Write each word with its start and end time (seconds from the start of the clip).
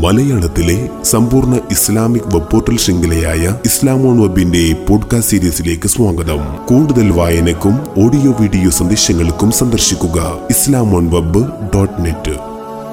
മലയാളത്തിലെ 0.00 0.88
സമ്പൂർണ 1.02 1.54
Islamic 1.70 2.34
web 2.34 2.50
portal 2.50 2.76
ശൃംഖലയായ 2.76 3.58
ഇസ്ലാമോൺ 3.64 4.20
വെബിന്റെ 4.20 4.86
പോഡ്കാസ്റ്റ് 4.88 5.30
സീരീസിലേക്ക് 5.30 5.88
സ്വാഗതം. 5.88 6.66
കൂടുതൽ 6.66 7.10
വായനക്കും 7.10 8.04
ഓഡിയോ 8.04 8.32
വീഡിയോ 8.40 8.70
സന്ദേശങ്ങൾക്കും 8.70 9.50
സന്ദർശിക്കുക 9.50 10.38
Islam on 10.50 11.10
web 11.10 11.42
dot 11.74 12.04
net 12.04 12.36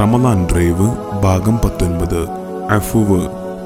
Ramadan 0.00 0.48
drive 0.52 0.88
ഭാഗം 1.22 1.58
പത്തൊൻപത്. 1.64 2.28
അഫുവ്. 2.70 3.20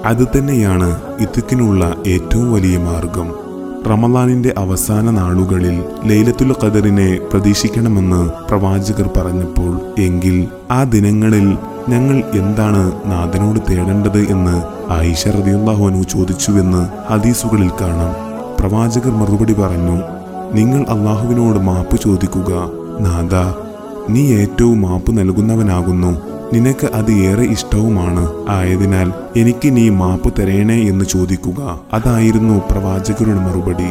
അത് 0.05 0.29
തന്നെയാണ് 0.39 1.01
ഇത്തിക്കിനുള്ള 1.21 1.97
ഏറ്റവും 2.07 2.53
വലിയ 2.53 2.79
മാർഗം. 2.79 3.54
റമദാനിന്റെ 3.91 4.55
അവസാന 4.59 5.11
നാളുകളിൽ 5.11 5.85
ലൈലത്തുൽ 6.07 6.55
ഖദറിനെ 6.63 7.19
പ്രതീക്ഷിക്കണമെന്ന് 7.33 8.49
പ്രവാചകർ 8.49 9.11
പറഞ്ഞപ്പോൾ 9.17 10.01
എങ്കിൽ 10.01 10.49
ആ 10.71 10.85
ദിനങ്ങളിൽ 10.85 11.59
ഞങ്ങൾ 11.89 12.23
എന്താണ് 12.35 12.93
നാഥനോട് 13.07 13.61
തേടേണ്ടത് 13.71 14.19
എന്ന് 14.31 14.57
ആയിഷ 14.93 15.29
റതിയുള്ളാഹുനു 15.29 16.03
ചോദിച്ചുവെന്ന് 16.03 17.13
ഹദീസുകളിൽ 17.13 17.71
കാണാം. 17.81 18.15
പ്രവാചകർ 18.61 19.11
മറുപടി 19.11 19.53
പറഞ്ഞു 19.53 19.97
നിങ്ങൾ 20.53 20.83
അള്ളാഹുവിനോട് 20.89 21.59
മാപ്പ് 21.59 21.97
ചോദിക്കുക. 22.01 22.53
നാഥ 23.01 23.35
നീ 24.11 24.35
ഏറ്റവും 24.35 24.81
മാപ്പ് 24.81 25.19
നൽകുന്നവനാകുന്നു. 25.19 26.34
നിനക്ക് 26.55 26.87
അത് 26.95 27.13
ഏറെ 27.13 27.43
ഇഷ്ടവുമാണ്. 27.43 28.33
ആയതിനാൽ 28.49 29.13
എനിക്ക് 29.37 29.77
നീ 29.77 29.89
മാപ്പ് 29.89 30.35
തരേണേ 30.39 30.83
എന്ന് 30.83 31.05
ചോദിക്കുക. 31.05 31.81
അതായിരുന്നു 31.93 32.63
പ്രവാചകരുടെ 32.71 33.39
മറുപടി. 33.39 33.89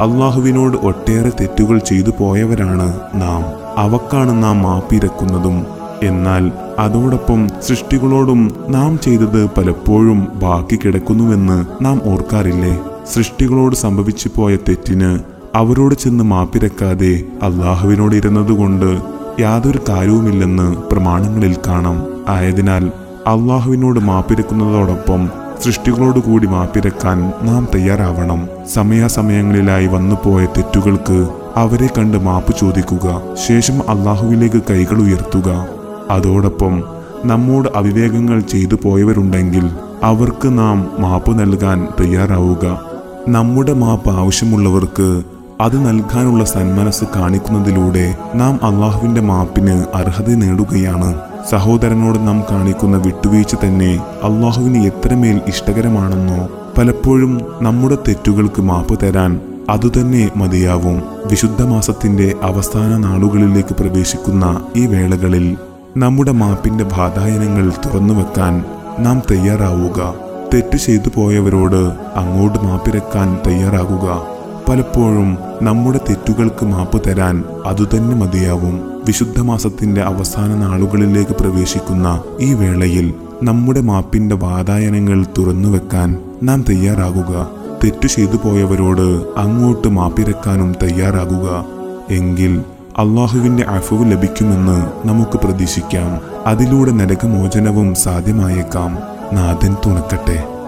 അള്ളാഹുവിനോട് 0.00 0.76
ഒട്ടേറെ 0.76 1.32
തെറ്റുകൾ 1.40 1.78
ചെയ്തു 1.78 2.10
പോയവരാണ് 2.20 3.00
നാം. 3.14 3.42
അവക്കാണ് 3.76 4.42
നാം 4.42 4.62
മാപ്പിരക്കുന്നതും 4.62 5.66
എന്നാൽ 6.02 6.52
അതോടൊപ്പം 6.78 7.48
സൃഷ്ടികളോടും 7.48 8.54
നാം 8.68 8.98
ചെയ്തത് 8.98 9.46
പലപ്പോഴും 9.46 10.28
ബാക്കി 10.34 10.78
കിടക്കുന്നുവെന്ന് 10.84 11.84
നാം 11.84 12.00
ഓർക്കാറില്ലേ? 12.04 12.78
സൃഷ്ടികളോട് 13.14 13.76
സംഭവിച്ചു 13.76 14.30
പോയ 14.36 14.56
തെറ്റിന് 14.56 15.18
അവരോട് 15.54 15.94
ചെന്ന് 15.94 16.24
മാപ്പിരക്കാതെ 16.24 17.22
അള്ളാഹുവിനോട് 17.42 18.16
ഇരുന്നതുകൊണ്ട് 18.16 19.19
യാതൊരു 19.40 19.80
കാര്യവുമില്ലെന്ന് 19.88 20.76
പ്രമാണങ്ങളിൽ 20.76 21.56
കാണാം. 21.66 22.06
ആയതിനാൽ 22.28 22.86
അള്ളാഹുവിനോട് 23.26 24.00
മാപ്പിരക്കുന്നതോടൊപ്പം 24.00 25.30
സൃഷ്ടികളോട് 25.64 26.18
കൂടി 26.18 26.46
മാപ്പിരക്കാൻ 26.46 27.32
നാം 27.42 27.68
തയ്യാറാവണം. 27.74 28.48
സമയാസമയങ്ങളിലായി 28.74 29.86
വന്നുപോയ 29.86 30.44
തെറ്റുകൾക്ക് 30.44 31.28
അവരെ 31.56 31.86
കണ്ട് 31.86 32.18
മാപ്പ് 32.18 32.54
ചോദിക്കുക. 32.58 33.22
ശേഷം 33.48 33.90
അള്ളാഹുവിലേക്ക് 33.90 34.62
കൈകൾ 34.70 35.02
ഉയർത്തുക. 35.02 35.66
അതോടൊപ്പം 36.10 36.82
നമ്മോട് 37.24 37.68
അവിവേകങ്ങൾ 37.76 38.40
ചെയ്തു 38.40 38.74
പോയവരുണ്ടെങ്കിൽ 38.84 39.70
അവർക്ക് 40.02 40.58
നാം 40.58 40.90
മാപ്പ് 40.98 41.40
നൽകാൻ 41.40 41.88
തയ്യാറാവുക. 42.00 42.80
നമ്മുടെ 43.28 43.72
മാപ്പ് 43.72 44.10
ആവശ്യമുള്ളവർക്ക് 44.10 45.22
അത് 45.60 45.88
നൽകാനുള്ള 45.88 46.44
സന്മനസ് 46.44 47.04
കാണിക്കുന്നതിലൂടെ 47.16 48.16
നാം 48.34 48.60
അള്ളാഹുവിന്റെ 48.62 49.20
മാപ്പിന് 49.20 49.84
അർഹത 49.94 50.28
നേടുകയാണ്. 50.28 51.20
സഹോദരനോട് 51.50 52.26
നാം 52.26 52.44
കാണിക്കുന്ന 52.50 52.96
വിട്ടുവീഴ്ച 52.96 53.54
തന്നെ 53.54 54.04
അള്ളാഹുവിന് 54.22 54.86
എത്രമേൽ 54.86 55.40
ഇഷ്ടകരമാണെന്നോ 55.46 56.48
പലപ്പോഴും 56.78 57.40
നമ്മുടെ 57.60 57.94
തെറ്റുകൾക്ക് 57.94 58.62
മാപ്പ് 58.62 58.98
തരാൻ 59.02 59.40
അതുതന്നെ 59.70 60.30
മതിയാവും. 60.36 61.02
വിശുദ്ധ 61.30 61.62
മാസത്തിന്റെ 61.62 62.34
അവസാന 62.42 62.96
നാളുകളിലേക്ക് 62.96 63.74
പ്രവേശിക്കുന്ന 63.74 64.64
ഈ 64.76 64.86
വേളകളിൽ 64.86 65.56
നമ്മുടെ 65.96 66.32
മാപ്പിന്റെ 66.32 66.84
ബാധായനങ്ങൾ 66.84 67.72
തുറന്നു 67.86 68.14
വെക്കാൻ 68.14 68.64
നാം 68.98 69.22
തയ്യാറാവുക. 69.30 70.14
തെറ്റ് 70.54 70.76
ചെയ്തു 70.76 71.08
പോയവരോട് 71.14 71.92
അങ്ങോട്ട് 72.16 72.58
മാപ്പിരക്കാൻ 72.58 73.38
തയ്യാറാകുക. 73.46 74.39
പലപ്പോഴും 74.68 75.38
നമ്മുടെ 75.62 76.00
തെറ്റുകൾക്ക് 76.08 76.64
മാപ്പ് 76.64 77.02
തരാൻ 77.06 77.44
അതുതന്നെ 77.66 78.16
മതിയാവും. 78.16 79.02
വിശുദ്ധ 79.04 79.40
മാസത്തിന്റെ 79.40 80.00
അവസാന 80.00 80.54
നാളുകളിലേക്ക് 80.54 81.30
പ്രവേശിക്കുന്ന 81.30 82.22
ഈ 82.40 82.54
വേളയിൽ 82.54 83.14
നമ്മുടെ 83.42 83.80
മാപ്പിന്റെ 83.80 84.36
വാതായനങ്ങൾ 84.36 85.26
തുറന്നുവെക്കാൻ 85.38 86.16
നാം 86.42 86.64
തയ്യാറാകുക. 86.68 87.50
തെറ്റു 87.84 88.06
ചെയ്തു 88.06 88.36
പോയവരോട് 88.36 89.24
അങ്ങോട്ട് 89.36 89.88
മാപ്പിരക്കാനും 89.88 90.74
തയ്യാറാകുക. 90.82 91.64
എങ്കിൽ 92.10 92.58
അള്ളാഹുവിന്റെ 92.98 93.62
അഫവ് 93.62 94.12
ലഭിക്കുമെന്ന് 94.12 95.08
നമുക്ക് 95.08 95.38
പ്രതീക്ഷിക്കാം. 95.38 96.20
അതിലൂടെ 96.46 96.90
നരകമോചനവും 96.90 97.94
സാധ്യമായേക്കാം. 97.94 98.98
നാഥൻ 99.32 99.76
തുണക്കട്ടെ. 99.86 100.59